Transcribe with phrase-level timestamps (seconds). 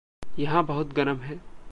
[0.39, 1.39] यहाँ बहुत गरम है।